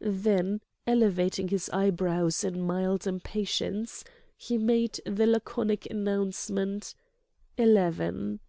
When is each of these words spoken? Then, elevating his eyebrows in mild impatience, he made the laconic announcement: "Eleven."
Then, 0.00 0.62
elevating 0.86 1.48
his 1.48 1.68
eyebrows 1.68 2.42
in 2.42 2.62
mild 2.62 3.06
impatience, 3.06 4.02
he 4.34 4.56
made 4.56 4.98
the 5.04 5.26
laconic 5.26 5.84
announcement: 5.90 6.94
"Eleven." 7.58 8.40